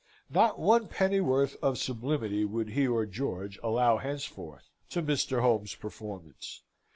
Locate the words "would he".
2.43-2.87